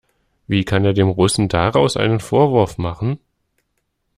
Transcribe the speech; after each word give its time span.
Wie 0.47 0.63
kann 0.65 0.83
er 0.83 0.93
dem 0.93 1.09
Russen 1.09 1.47
daraus 1.47 1.95
einen 1.95 2.19
Vorwurf 2.19 2.79
machen? 2.79 3.19